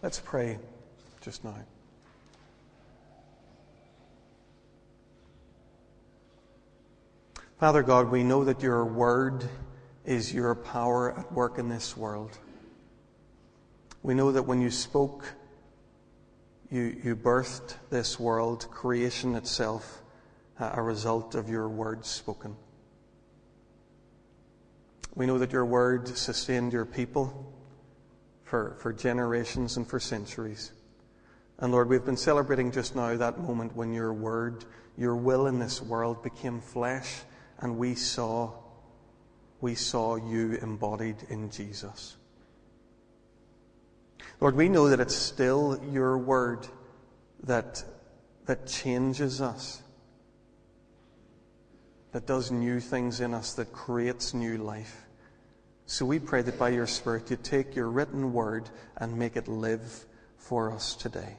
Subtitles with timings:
[0.00, 0.60] Let's pray
[1.20, 1.56] just now.
[7.58, 9.44] Father God, we know that your word
[10.04, 12.38] is your power at work in this world.
[14.04, 15.24] We know that when you spoke,
[16.70, 20.02] you, you birthed this world, creation itself,
[20.60, 22.54] a result of your words spoken.
[25.16, 27.52] We know that your word sustained your people
[28.48, 30.72] for, for generations and for centuries.
[31.58, 34.64] And Lord, we've been celebrating just now that moment when your word,
[34.96, 37.16] your will in this world became flesh
[37.60, 38.52] and we saw,
[39.60, 42.16] we saw you embodied in Jesus.
[44.40, 46.66] Lord, we know that it's still your word
[47.42, 47.84] that,
[48.46, 49.82] that changes us,
[52.12, 55.07] that does new things in us, that creates new life.
[55.90, 59.48] So we pray that by your Spirit you take your written word and make it
[59.48, 60.04] live
[60.36, 61.38] for us today.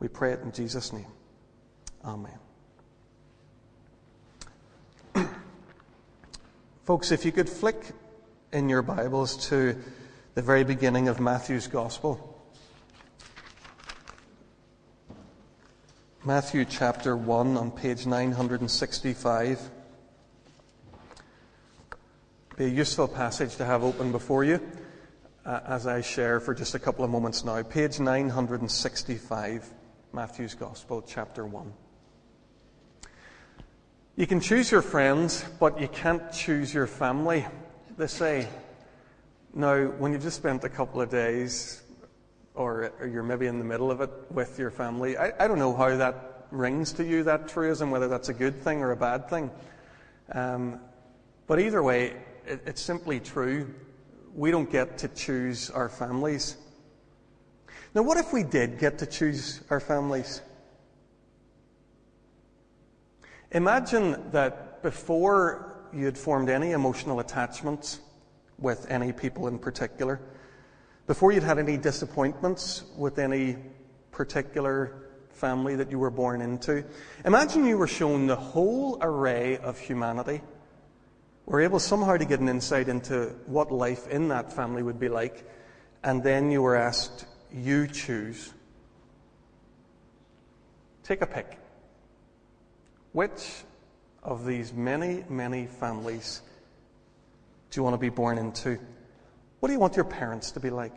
[0.00, 1.12] We pray it in Jesus' name.
[2.02, 2.38] Amen.
[6.84, 7.84] Folks, if you could flick
[8.50, 9.76] in your Bibles to
[10.34, 12.42] the very beginning of Matthew's Gospel.
[16.24, 19.70] Matthew chapter 1 on page 965.
[22.56, 24.60] Be a useful passage to have open before you
[25.46, 27.62] uh, as I share for just a couple of moments now.
[27.62, 29.72] Page 965,
[30.12, 31.72] Matthew's Gospel, chapter 1.
[34.16, 37.46] You can choose your friends, but you can't choose your family,
[37.96, 38.46] they say.
[39.54, 41.82] Now, when you've just spent a couple of days,
[42.54, 45.58] or, or you're maybe in the middle of it with your family, I, I, don't
[45.58, 48.96] know how that rings to you, that truism, whether that's a good thing or a
[48.96, 49.50] bad thing.
[50.32, 50.80] Um,
[51.46, 52.14] but either way,
[52.46, 53.72] it, it's simply true.
[54.34, 56.56] We don't get to choose our families.
[57.94, 60.40] Now, what if we did get to choose our families?
[63.50, 68.00] Imagine that before you had formed any emotional attachments
[68.58, 70.20] with any people in particular,
[71.06, 73.56] before you'd had any disappointments with any
[74.10, 76.84] particular family that you were born into,
[77.26, 80.40] imagine you were shown the whole array of humanity,
[81.46, 85.08] were able somehow to get an insight into what life in that family would be
[85.08, 85.44] like,
[86.04, 88.52] and then you were asked, you choose.
[91.02, 91.58] Take a pick.
[93.12, 93.64] Which
[94.22, 96.42] of these many, many families
[97.70, 98.78] do you want to be born into?
[99.60, 100.94] What do you want your parents to be like?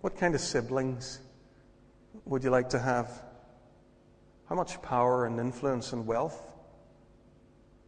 [0.00, 1.20] What kind of siblings
[2.24, 3.22] would you like to have?
[4.48, 6.51] How much power and influence and wealth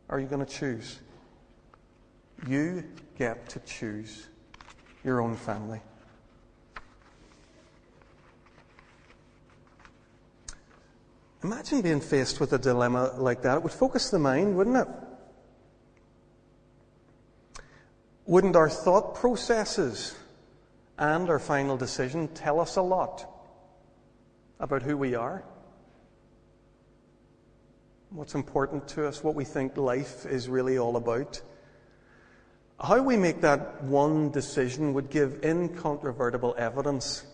[0.09, 1.01] are you going to choose?
[2.47, 2.85] You
[3.19, 4.27] get to choose
[5.05, 5.81] your own family.
[11.43, 13.59] Imagine being faced with a dilemma like that.
[13.59, 14.89] It would focus the mind, wouldn't it?
[18.27, 20.15] Wouldn't our thought processes
[20.99, 23.31] and our final decision tell us a lot
[24.59, 25.45] about who we are?
[28.15, 31.43] What's important to us, what we think life is really all about?
[32.81, 37.27] How we make that one decision would give incontrovertible evidence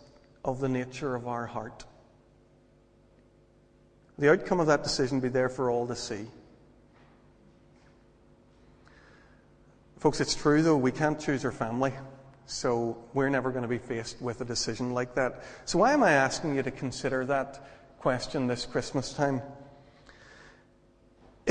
[0.44, 1.84] of the nature of our heart
[4.20, 6.26] the outcome of that decision be there for all to see.
[9.98, 11.94] Folks, it's true though, we can't choose our family,
[12.44, 15.42] so we're never going to be faced with a decision like that.
[15.64, 17.66] So why am I asking you to consider that
[17.98, 19.40] question this Christmas time?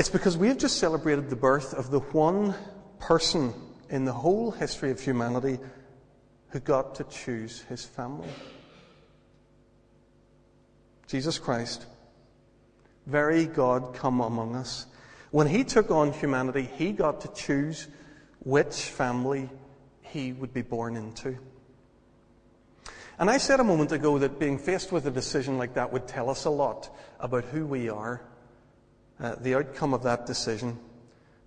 [0.00, 2.54] It's because we've just celebrated the birth of the one
[3.00, 3.52] person
[3.90, 5.58] in the whole history of humanity
[6.48, 8.30] who got to choose his family.
[11.06, 11.84] Jesus Christ
[13.04, 14.86] very God come among us.
[15.32, 17.86] When he took on humanity, he got to choose
[18.38, 19.50] which family
[20.00, 21.36] he would be born into.
[23.18, 26.08] And I said a moment ago that being faced with a decision like that would
[26.08, 26.88] tell us a lot
[27.18, 28.22] about who we are,
[29.20, 30.78] uh, the outcome of that decision.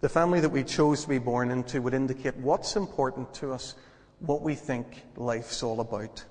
[0.01, 3.75] The family that we chose to be born into would indicate what's important to us,
[4.19, 6.23] what we think life's all about.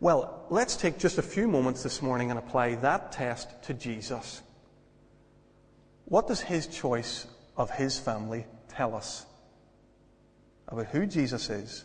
[0.00, 4.42] Well, let's take just a few moments this morning and apply that test to Jesus.
[6.06, 7.26] What does his choice
[7.56, 9.24] of his family tell us
[10.68, 11.84] about who Jesus is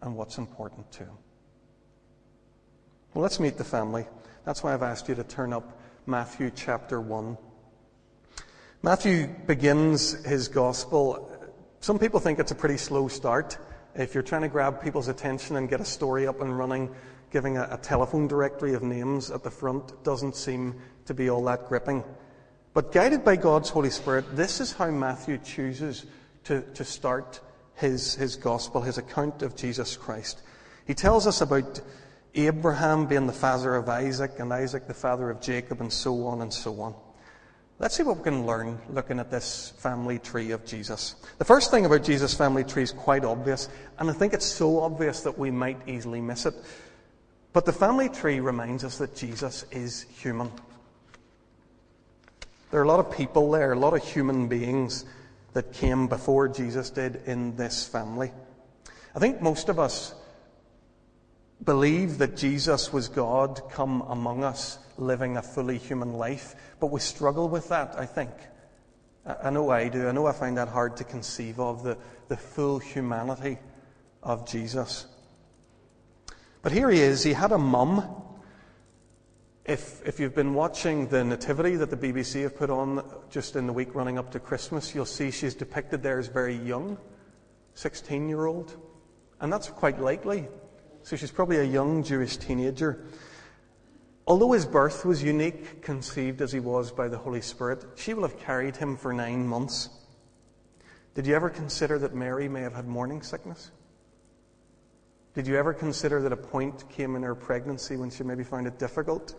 [0.00, 1.18] and what's important to him?
[3.12, 4.06] Well, let's meet the family.
[4.44, 7.36] That's why I've asked you to turn up Matthew chapter 1.
[8.82, 11.30] Matthew begins his gospel.
[11.80, 13.58] Some people think it's a pretty slow start
[13.94, 16.88] if you're trying to grab people's attention and get a story up and running,
[17.30, 21.44] giving a, a telephone directory of names at the front doesn't seem to be all
[21.44, 22.02] that gripping.
[22.72, 26.06] But guided by God's Holy Spirit, this is how Matthew chooses
[26.44, 27.40] to, to start
[27.74, 30.40] his, his gospel, his account of Jesus Christ.
[30.86, 31.82] He tells us about
[32.34, 36.40] Abraham being the father of Isaac and Isaac the father of Jacob and so on
[36.40, 36.94] and so on.
[37.80, 41.14] Let's see what we can learn looking at this family tree of Jesus.
[41.38, 44.80] The first thing about Jesus' family tree is quite obvious, and I think it's so
[44.80, 46.52] obvious that we might easily miss it.
[47.54, 50.52] But the family tree reminds us that Jesus is human.
[52.70, 55.06] There are a lot of people there, a lot of human beings
[55.54, 58.30] that came before Jesus did in this family.
[59.16, 60.14] I think most of us
[61.64, 67.00] believe that Jesus was God come among us, living a fully human life, but we
[67.00, 68.30] struggle with that, I think.
[69.26, 70.08] I know I do.
[70.08, 71.98] I know I find that hard to conceive of, the,
[72.28, 73.58] the full humanity
[74.22, 75.06] of Jesus.
[76.62, 77.22] But here he is.
[77.22, 78.02] He had a mum.
[79.66, 83.66] If, if you've been watching the Nativity that the BBC have put on just in
[83.66, 86.96] the week running up to Christmas, you'll see she's depicted there as very young,
[87.74, 88.76] 16 year old.
[89.40, 90.48] And that's quite likely
[91.02, 93.04] so she's probably a young Jewish teenager.
[94.26, 98.22] Although his birth was unique, conceived as he was by the Holy Spirit, she will
[98.22, 99.88] have carried him for nine months.
[101.14, 103.72] Did you ever consider that Mary may have had morning sickness?
[105.34, 108.66] Did you ever consider that a point came in her pregnancy when she maybe found
[108.66, 109.34] it difficult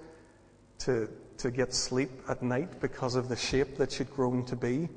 [0.79, 4.89] to, to get sleep at night because of the shape that she'd grown to be?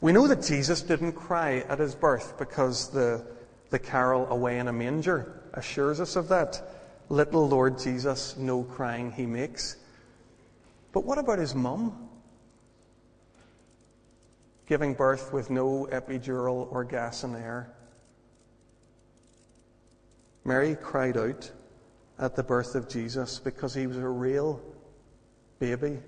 [0.00, 3.24] We know that Jesus didn't cry at his birth because the
[3.70, 6.62] the carol Away in a Manger assures us of that.
[7.08, 9.76] Little Lord Jesus, no crying he makes.
[10.92, 12.08] But what about his mum?
[14.66, 17.72] Giving birth with no epidural or gas and air.
[20.44, 21.50] Mary cried out
[22.18, 24.60] at the birth of Jesus because he was a real
[25.58, 25.98] baby,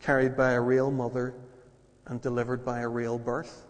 [0.00, 1.34] carried by a real mother,
[2.06, 3.66] and delivered by a real birth.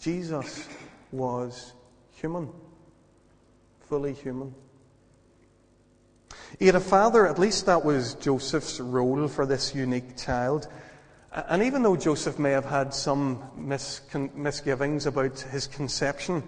[0.00, 0.68] Jesus
[1.12, 1.72] was
[2.12, 2.50] human,
[3.80, 4.54] fully human.
[6.58, 10.66] He had a father, at least that was Joseph's role for this unique child.
[11.32, 16.42] And even though Joseph may have had some misgivings about his conception,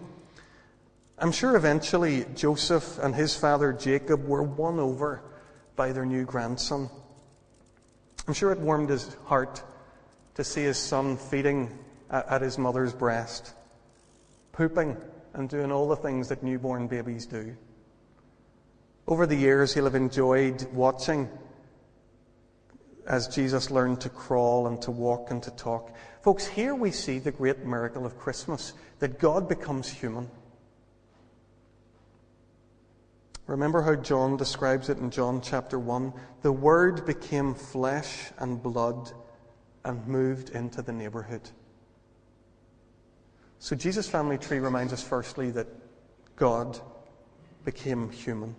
[1.18, 5.22] I'm sure eventually Joseph and his father Jacob were won over
[5.76, 6.88] by their new grandson.
[8.26, 9.62] I'm sure it warmed his heart
[10.36, 11.78] to see his son feeding
[12.10, 13.54] at his mother's breast
[14.52, 14.96] pooping
[15.34, 17.56] and doing all the things that newborn babies do.
[19.06, 21.28] Over the years, he'll have enjoyed watching
[23.06, 25.94] as Jesus learned to crawl and to walk and to talk.
[26.22, 30.30] Folks, here we see the great miracle of Christmas that God becomes human.
[33.46, 36.12] Remember how John describes it in John chapter 1?
[36.42, 39.10] The Word became flesh and blood
[39.84, 41.50] and moved into the neighborhood.
[43.62, 45.66] So Jesus' family tree reminds us firstly that
[46.34, 46.80] God
[47.62, 48.56] became human.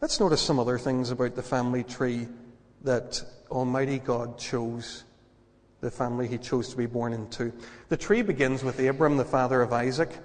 [0.00, 2.28] Let's notice some other things about the family tree
[2.84, 3.20] that
[3.50, 5.02] Almighty God chose,
[5.80, 7.52] the family he chose to be born into.
[7.88, 10.16] The tree begins with Abram, the father of Isaac,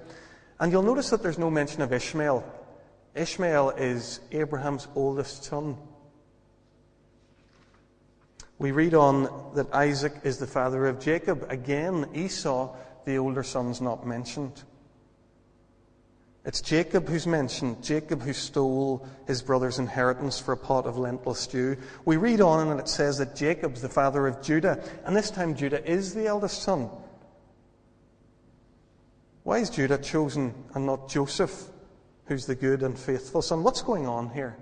[0.59, 2.45] and you'll notice that there's no mention of Ishmael.
[3.15, 5.77] Ishmael is Abraham's oldest son.
[8.63, 11.45] We read on that Isaac is the father of Jacob.
[11.49, 14.63] Again, Esau, the older son's not mentioned.
[16.45, 21.33] It's Jacob who's mentioned, Jacob who stole his brother's inheritance for a pot of lentil
[21.33, 21.75] stew.
[22.05, 25.55] We read on and it says that Jacob's the father of Judah, and this time
[25.55, 26.89] Judah is the eldest son.
[29.43, 31.65] Why is Judah chosen and not Joseph,
[32.27, 33.61] who's the good and faithful son?
[33.61, 34.55] What's going on here?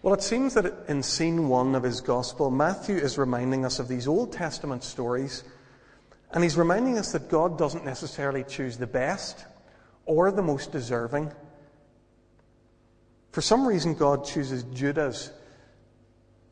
[0.00, 3.88] Well, it seems that in scene one of his gospel, Matthew is reminding us of
[3.88, 5.42] these Old Testament stories,
[6.30, 9.44] and he's reminding us that God doesn't necessarily choose the best
[10.06, 11.32] or the most deserving.
[13.32, 15.30] For some reason, God chooses Judahs,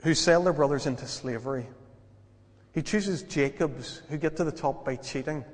[0.01, 1.67] who sell their brothers into slavery.
[2.73, 5.45] He chooses Jacobs who get to the top by cheating.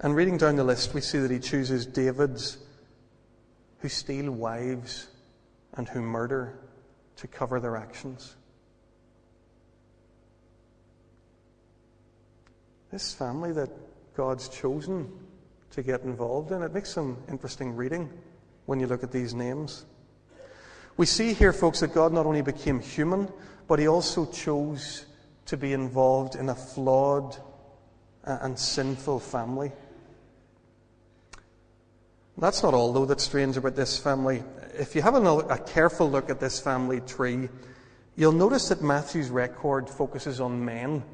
[0.00, 2.58] And reading down the list, we see that he chooses Davids
[3.78, 5.08] who steal wives
[5.74, 6.58] and who murder
[7.16, 8.36] to cover their actions.
[12.90, 13.70] This family that
[14.14, 15.10] God's chosen
[15.70, 18.10] to get involved in, it makes some interesting reading
[18.66, 19.86] when you look at these names.
[20.96, 23.32] We see here, folks, that God not only became human,
[23.66, 25.06] but he also chose
[25.46, 27.36] to be involved in a flawed
[28.24, 29.72] uh, and sinful family.
[32.38, 34.42] That's not all, though, that's strange about this family.
[34.74, 37.48] If you have a, a careful look at this family tree,
[38.16, 41.04] you'll notice that Matthew's record focuses on men.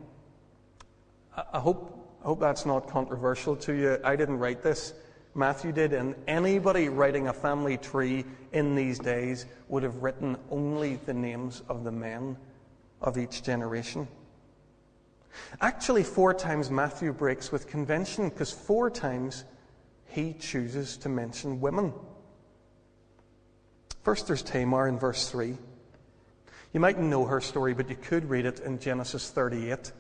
[1.37, 3.99] I, I hope, I hope that's not controversial to you.
[4.05, 4.95] I didn't write this.
[5.35, 10.97] Matthew did, and anybody writing a family tree in these days would have written only
[11.05, 12.37] the names of the men
[13.01, 14.09] of each generation.
[15.61, 19.45] Actually, four times Matthew breaks with convention because four times
[20.09, 21.93] he chooses to mention women.
[24.03, 25.57] First, there's Tamar in verse 3.
[26.73, 29.93] You mightn't know her story, but you could read it in Genesis 38.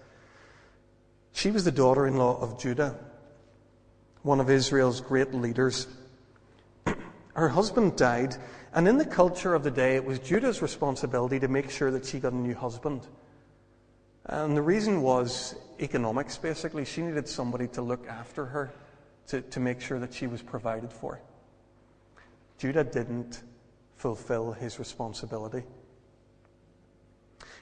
[1.32, 2.98] She was the daughter in law of Judah,
[4.22, 5.86] one of Israel's great leaders.
[7.34, 8.36] her husband died,
[8.72, 12.04] and in the culture of the day, it was Judah's responsibility to make sure that
[12.04, 13.06] she got a new husband.
[14.26, 16.84] And the reason was economics, basically.
[16.84, 18.72] She needed somebody to look after her,
[19.28, 21.20] to, to make sure that she was provided for.
[22.58, 23.42] Judah didn't
[23.96, 25.62] fulfill his responsibility.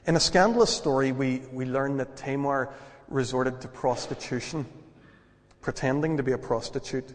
[0.06, 2.72] In a scandalous story, we, we learn that Tamar
[3.08, 4.66] resorted to prostitution,
[5.60, 7.12] pretending to be a prostitute.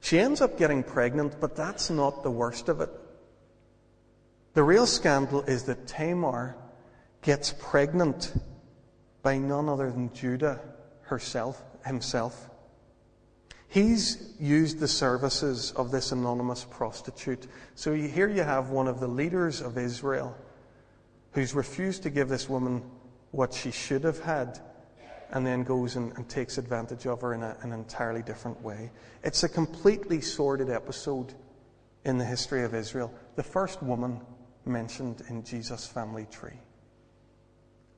[0.00, 2.90] She ends up getting pregnant, but that's not the worst of it.
[4.54, 6.56] The real scandal is that Tamar
[7.22, 8.32] gets pregnant
[9.22, 10.60] by none other than Judah
[11.02, 12.48] herself, himself.
[13.68, 17.46] He's used the services of this anonymous prostitute.
[17.74, 20.36] So here you have one of the leaders of Israel
[21.32, 22.82] who's refused to give this woman
[23.32, 24.60] what she should have had
[25.30, 28.90] and then goes and, and takes advantage of her in a, an entirely different way.
[29.24, 31.34] It's a completely sordid episode
[32.04, 33.12] in the history of Israel.
[33.34, 34.20] The first woman
[34.64, 36.58] mentioned in Jesus' family tree.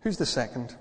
[0.01, 0.75] Who's the second?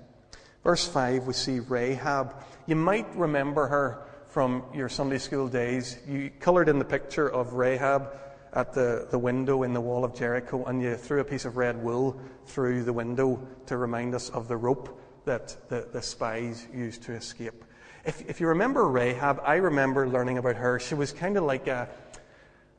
[0.64, 2.34] Verse 5, we see Rahab.
[2.66, 5.98] You might remember her from your Sunday school days.
[6.06, 8.12] You coloured in the picture of Rahab
[8.52, 11.56] at the, the window in the wall of Jericho, and you threw a piece of
[11.56, 16.66] red wool through the window to remind us of the rope that the, the spies
[16.72, 17.64] used to escape.
[18.04, 20.78] If, if you remember Rahab, I remember learning about her.
[20.78, 21.88] She was kind of like a,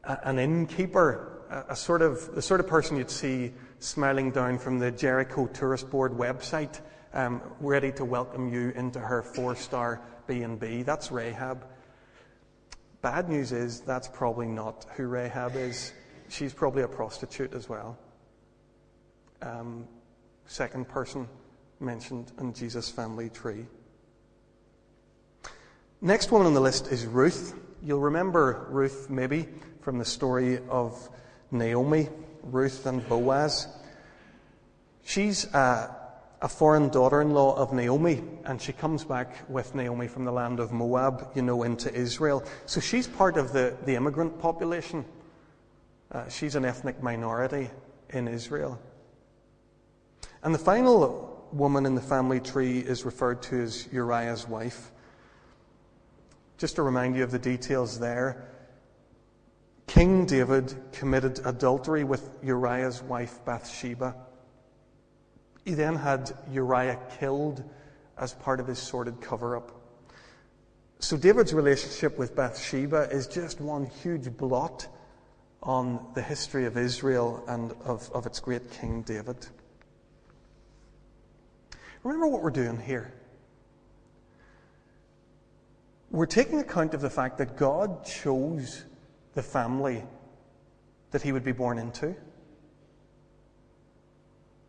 [0.03, 4.59] a, an innkeeper, a, a sort of the sort of person you'd see smiling down
[4.59, 6.79] from the Jericho Tourist Board website
[7.13, 9.23] um, ready to welcome you into her
[10.29, 10.83] four-star B&B.
[10.83, 11.65] That's Rahab.
[13.01, 15.93] Bad news is that's probably not who Rahab is.
[16.29, 17.97] She's probably a prostitute as well.
[19.41, 19.87] Um,
[20.45, 21.27] second person
[21.79, 23.65] mentioned in Jesus' family tree.
[26.01, 27.55] Next one on the list is Ruth.
[27.81, 29.47] You'll remember Ruth maybe
[29.81, 31.09] from the story of
[31.51, 32.09] Naomi,
[32.43, 33.67] Ruth and Boaz.
[35.03, 35.95] She's a
[36.41, 40.31] a foreign daughter in law of Naomi, and she comes back with Naomi from the
[40.31, 42.43] land of Moab, you know, into Israel.
[42.65, 45.03] So she's part of the, the immigrant population.
[46.11, 47.69] Uh, she's an ethnic minority
[48.11, 48.79] in Israel.
[50.41, 54.91] And the final woman in the family tree is referred to as Uriah's wife.
[56.57, 58.49] Just to remind you of the details there,
[59.87, 64.15] King David committed adultery with Uriah's wife Bathsheba.
[65.65, 67.63] He then had Uriah killed
[68.17, 69.71] as part of his sordid cover up.
[70.99, 74.87] So David's relationship with Bathsheba is just one huge blot
[75.63, 79.47] on the history of Israel and of, of its great King David.
[82.03, 83.13] Remember what we're doing here.
[86.11, 88.83] We're taking account of the fact that God chose
[89.35, 90.03] the family
[91.11, 92.15] that he would be born into.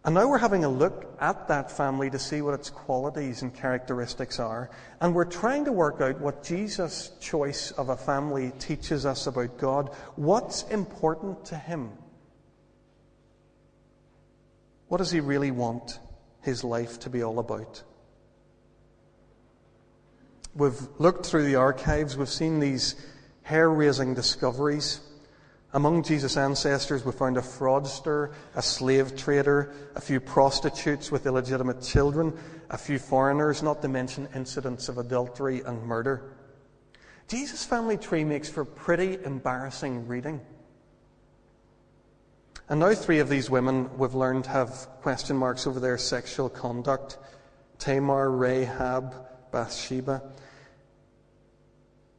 [0.04, 3.54] And now we're having a look at that family to see what its qualities and
[3.54, 4.70] characteristics are.
[5.00, 9.58] And we're trying to work out what Jesus' choice of a family teaches us about
[9.58, 9.90] God.
[10.16, 11.90] What's important to him?
[14.88, 15.98] What does he really want
[16.40, 17.82] his life to be all about?
[20.54, 22.96] We've looked through the archives, we've seen these
[23.42, 25.00] hair raising discoveries.
[25.72, 31.80] Among Jesus' ancestors, we found a fraudster, a slave trader, a few prostitutes with illegitimate
[31.80, 32.36] children,
[32.70, 36.32] a few foreigners, not to mention incidents of adultery and murder.
[37.28, 40.40] Jesus' family tree makes for pretty embarrassing reading.
[42.68, 47.18] And now three of these women we've learned have question marks over their sexual conduct.
[47.78, 49.14] Tamar, Rahab,
[49.52, 50.22] Bathsheba.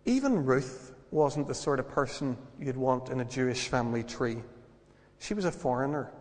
[0.05, 4.37] Even Ruth wasn't the sort of person you'd want in a Jewish family tree.
[5.19, 6.11] She was a foreigner,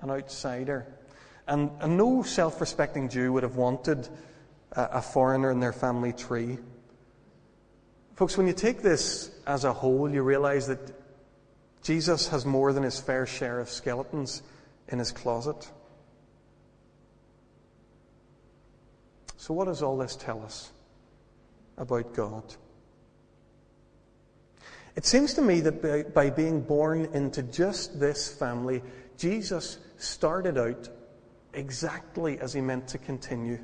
[0.00, 0.86] an outsider.
[1.46, 4.08] And, and no self respecting Jew would have wanted
[4.72, 6.58] a, a foreigner in their family tree.
[8.14, 10.80] Folks, when you take this as a whole, you realize that
[11.82, 14.42] Jesus has more than his fair share of skeletons
[14.88, 15.70] in his closet.
[19.36, 20.72] So, what does all this tell us
[21.78, 22.42] about God?
[24.96, 28.82] It seems to me that by, by, being born into just this family,
[29.18, 30.88] Jesus started out
[31.52, 33.58] exactly as he meant to continue.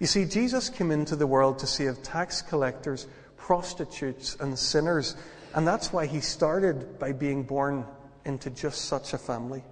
[0.00, 5.14] You see, Jesus came into the world to save tax collectors, prostitutes, and sinners,
[5.54, 7.86] and that's why he started by being born
[8.24, 9.62] into just such a family.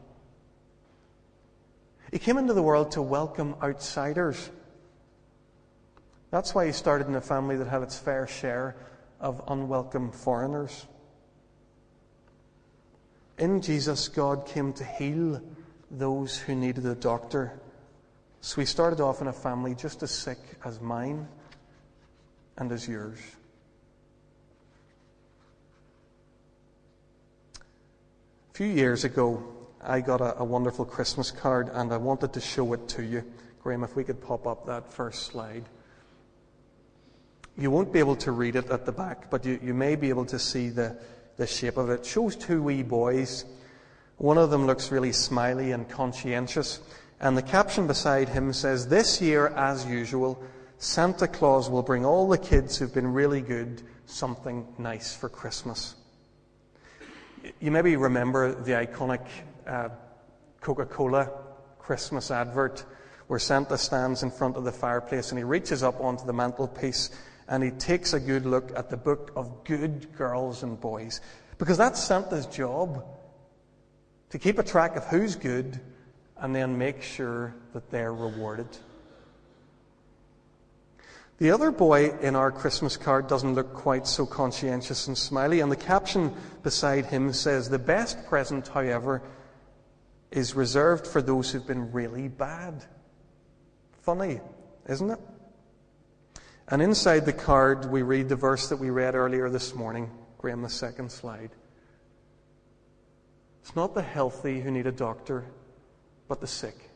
[2.13, 4.51] He came into the world to welcome outsiders.
[6.31, 8.77] That's why he started in a family that had its fair share
[9.23, 10.87] of unwelcome foreigners.
[13.39, 15.41] In Jesus, God came to heal
[15.91, 17.53] those who needed a doctor.
[18.41, 21.29] So we started off in a family just as sick as mine
[22.59, 23.19] and as yours.
[28.51, 29.43] A few years ago,
[29.81, 33.25] I got a, a, wonderful Christmas card and I wanted to show it to you.
[33.63, 35.65] Graham, if we could pop up that first slide.
[37.57, 40.09] You won't be able to read it at the back, but you, you may be
[40.09, 40.97] able to see the,
[41.37, 42.01] the shape of it.
[42.01, 43.45] It shows two wee boys.
[44.17, 46.81] One of them looks really smiley and conscientious,
[47.21, 50.43] and the caption beside him says, This year, as usual,
[50.79, 55.95] Santa Claus will bring all the kids who've been really good something nice for Christmas.
[57.61, 59.27] You maybe remember the iconic
[59.67, 59.91] uh,
[60.61, 61.31] Coca Cola
[61.79, 62.85] Christmas advert
[63.27, 67.11] where Santa stands in front of the fireplace and he reaches up onto the mantelpiece
[67.53, 71.21] and he takes a good look at the book of good girls and boys.
[71.59, 73.05] Because that's Santa's job
[74.31, 75.79] to keep a track of who's good
[76.39, 78.69] and then make sure that they're rewarded.
[81.37, 85.71] The other boy in our Christmas card doesn't look quite so conscientious and smiley, and
[85.71, 89.21] the caption beside him says, The best present, however,
[90.31, 92.83] is reserved for those who've been really bad.
[94.01, 94.41] Funny,
[94.89, 95.21] isn't it?
[96.69, 100.11] And inside the card, we read the verse that we read earlier this morning.
[100.39, 101.51] Graham, the second slide.
[103.63, 105.45] It's not the healthy who need a doctor,
[106.29, 106.91] but the sick.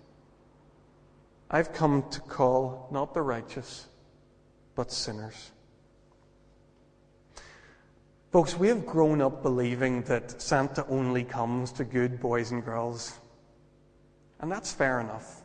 [1.50, 3.86] I've come to call not the righteous
[4.74, 5.52] but sinners.
[8.32, 13.18] Folks, we have grown up believing that Santa only comes to good boys and girls.
[14.40, 15.42] And that's fair enough.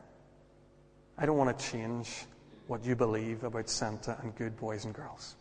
[1.17, 2.25] I don't want to change
[2.67, 5.35] what you believe about Santa and good boys and girls.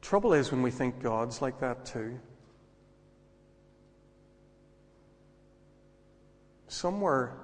[0.00, 2.18] Trouble is when we think God's like that too.
[6.68, 7.36] Somewhere,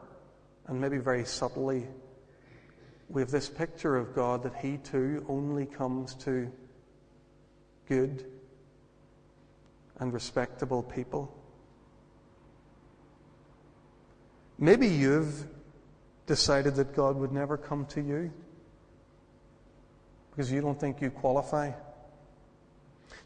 [0.67, 1.87] and maybe very subtly,
[3.09, 6.51] we have this picture of God that He too only comes to
[7.89, 8.25] good
[10.01, 11.33] and respectable people.
[14.59, 15.47] Maybe you've
[16.27, 18.33] decided that God would never come to you
[20.31, 21.73] because you don't think you qualify.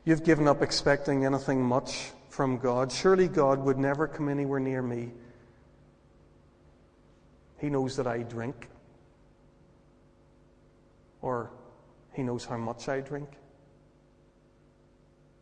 [0.05, 2.93] You've given up expecting anything much from God.
[2.93, 5.11] Surely God would never come anywhere near me.
[7.59, 8.69] He knows that I drink
[11.21, 11.51] or
[12.13, 13.29] He knows how much I drink.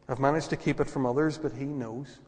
[0.08, 2.18] I've managed to keep it from others, but He knows.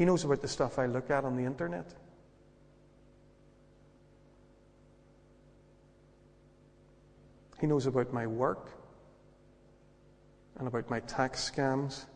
[0.00, 1.92] He knows about the stuff I look at on the internet.
[7.60, 8.70] He knows about my work
[10.58, 12.06] and about my tax scams.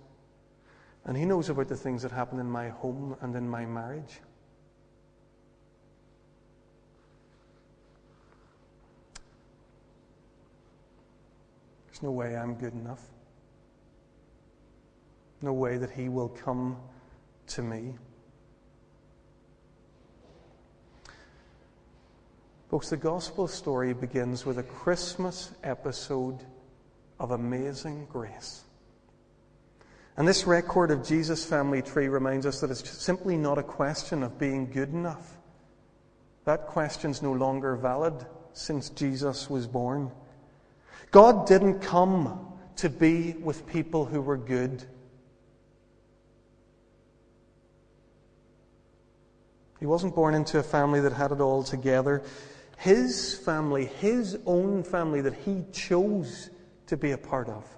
[1.04, 4.22] And He knows about the things that happen in my home and in my marriage.
[11.88, 13.02] There's no way I'm good enough.
[15.42, 16.78] No way that He will come
[17.48, 17.94] to me.
[22.70, 26.44] Folks, the gospel story begins with a Christmas episode
[27.20, 28.62] of amazing grace.
[30.16, 34.22] And this record of Jesus' family tree reminds us that it's simply not a question
[34.22, 35.38] of being good enough.
[36.44, 38.14] That question's no longer valid
[38.52, 40.10] since Jesus was born.
[41.10, 44.84] God didn't come to be with people who were good.
[49.84, 52.22] He wasn't born into a family that had it all together.
[52.78, 56.48] His family, his own family that he chose
[56.86, 57.68] to be a part of,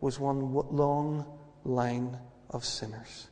[0.00, 1.26] was one long
[1.64, 2.16] line
[2.50, 3.26] of sinners.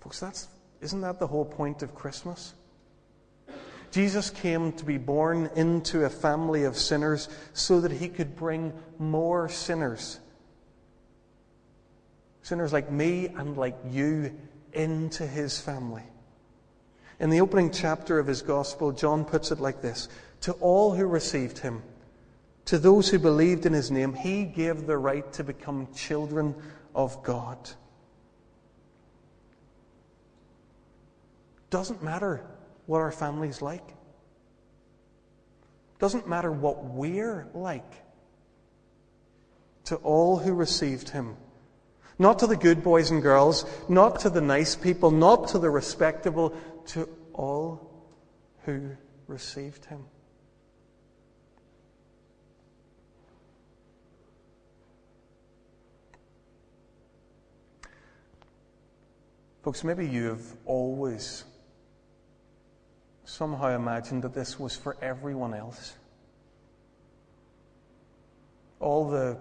[0.00, 0.48] Folks, that's,
[0.82, 2.52] isn't that the whole point of Christmas?
[3.92, 8.74] Jesus came to be born into a family of sinners so that he could bring
[8.98, 10.20] more sinners,
[12.44, 14.32] sinners like me and like you,
[14.74, 16.02] into his family.
[17.18, 20.08] In the opening chapter of his gospel, John puts it like this
[20.42, 21.82] To all who received him,
[22.66, 26.54] to those who believed in his name, he gave the right to become children
[26.94, 27.70] of God.
[31.70, 32.44] Doesn't matter
[32.86, 33.94] what our family's like.
[35.98, 38.02] Doesn't matter what we're like.
[39.86, 41.36] To all who received him.
[42.18, 45.70] Not to the good boys and girls, not to the nice people, not to the
[45.70, 46.54] respectable,
[46.86, 47.90] to all
[48.64, 48.90] who
[49.26, 50.04] received him.
[59.62, 61.44] Folks, maybe you have always
[63.24, 65.94] somehow imagined that this was for everyone else.
[68.78, 69.38] All the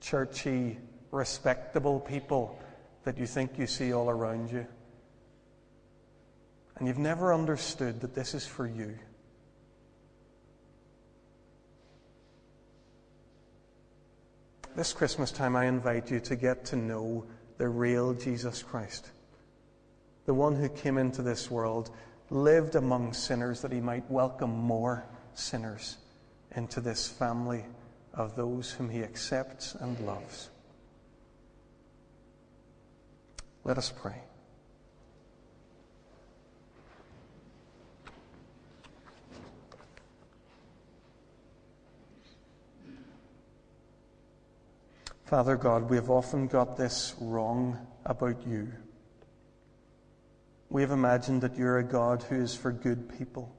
[0.00, 0.78] churchy,
[1.10, 2.58] respectable people
[3.04, 4.66] that you think you see all around you.
[6.76, 8.98] And you've never understood that this is for you.
[14.76, 17.26] This Christmas time, I invite you to get to know
[17.58, 19.10] the real Jesus Christ,
[20.24, 21.90] the one who came into this world
[22.30, 25.98] lived among sinners that he might welcome more sinners
[26.56, 27.64] into this family
[28.14, 30.48] of those whom he accepts and loves.
[33.64, 34.22] Let us pray.
[45.24, 48.72] Father God, we have often got this wrong about you.
[50.70, 53.54] We have imagined that you're a God who is for good people.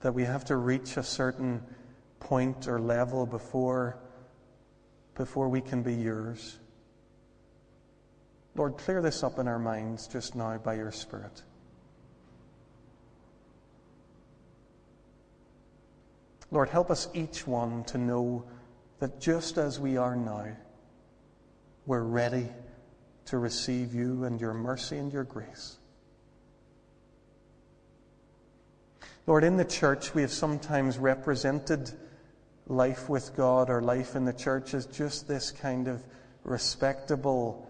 [0.00, 1.62] That we have to reach a certain
[2.20, 3.98] point or level before,
[5.14, 6.58] before we can be yours.
[8.54, 11.42] Lord, clear this up in our minds just now by your Spirit.
[16.50, 18.44] Lord, help us each one to know
[18.98, 20.48] that just as we are now,
[21.86, 22.48] we're ready
[23.24, 25.78] to receive you and your mercy and your grace.
[29.26, 31.90] Lord, in the church, we have sometimes represented
[32.66, 36.02] life with God or life in the church as just this kind of
[36.44, 37.66] respectable,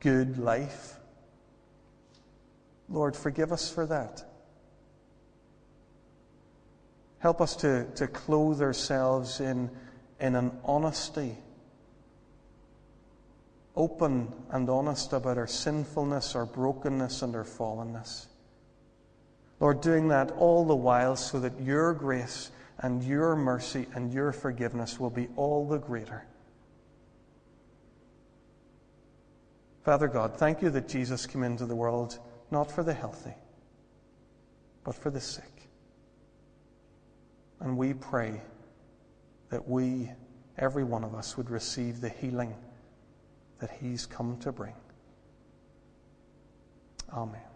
[0.00, 0.96] good life.
[2.88, 4.24] Lord, forgive us for that.
[7.18, 9.70] Help us to, to clothe ourselves in,
[10.20, 11.36] in an honesty
[13.78, 18.26] open and honest about our sinfulness, our brokenness, and our fallenness.
[19.60, 24.32] Lord, doing that all the while so that your grace and your mercy and your
[24.32, 26.26] forgiveness will be all the greater.
[29.88, 32.18] Father God, thank you that Jesus came into the world
[32.50, 33.32] not for the healthy,
[34.84, 35.70] but for the sick.
[37.60, 38.42] And we pray
[39.48, 40.10] that we,
[40.58, 42.54] every one of us, would receive the healing
[43.60, 44.74] that He's come to bring.
[47.10, 47.47] Amen.